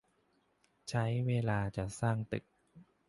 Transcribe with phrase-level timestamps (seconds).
[0.89, 2.43] ใช้เวลาจะสร้างตึก